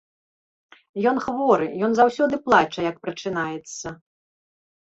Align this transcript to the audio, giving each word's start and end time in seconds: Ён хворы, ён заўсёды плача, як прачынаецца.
Ён 1.11 1.19
хворы, 1.25 1.67
ён 1.87 1.91
заўсёды 1.99 2.35
плача, 2.47 2.79
як 2.89 2.95
прачынаецца. 3.07 3.87